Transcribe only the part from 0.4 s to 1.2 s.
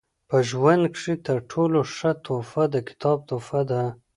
ژوند کښي